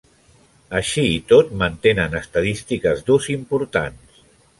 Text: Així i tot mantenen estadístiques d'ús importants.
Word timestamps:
Així 0.77 1.03
i 1.17 1.19
tot 1.31 1.51
mantenen 1.63 2.15
estadístiques 2.21 3.05
d'ús 3.11 3.29
importants. 3.35 4.19